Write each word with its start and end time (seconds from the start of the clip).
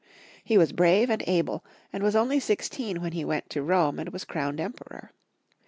He 0.43 0.57
was 0.57 0.71
brave 0.71 1.11
and 1.11 1.23
able, 1.27 1.63
and 1.93 2.01
was 2.01 2.15
only 2.15 2.39
sixteen 2.39 3.03
when 3.03 3.11
he 3.11 3.23
went 3.23 3.51
to 3.51 3.61
Rome 3.61 3.99
and 3.99 4.09
was 4.09 4.25
crowned 4.25 4.59
Emperor. 4.59 5.11